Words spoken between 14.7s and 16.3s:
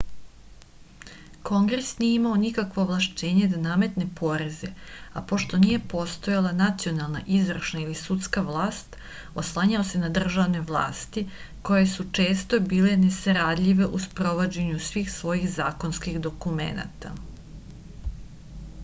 svih svojih zakonskih